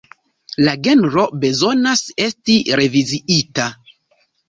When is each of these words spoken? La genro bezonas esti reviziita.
La 0.67 0.73
genro 0.87 1.27
bezonas 1.45 2.03
esti 2.27 2.59
reviziita. 2.83 3.73